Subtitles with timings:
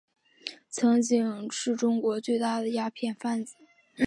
[0.67, 3.53] 曾经是中国最大的鸦片贩子。